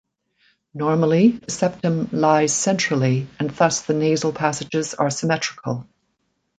Normally, 0.73 1.27
the 1.43 1.51
septum 1.51 2.09
lies 2.11 2.55
centrally, 2.55 3.27
and 3.37 3.51
thus 3.51 3.83
the 3.83 3.93
nasal 3.93 4.33
passages 4.33 4.95
are 4.95 5.11
symmetrical. 5.11 5.87